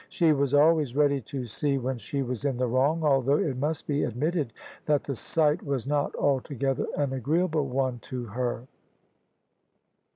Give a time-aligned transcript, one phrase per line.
[0.09, 3.85] She was always ready to see when she was In the wrong, although It must
[3.85, 4.51] be admitted
[4.87, 8.65] that the sight was not altogether an agreeable one to her.